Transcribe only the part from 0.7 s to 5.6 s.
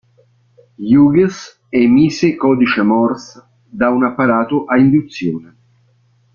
Hughes emise codice Morse da un apparato a induzione.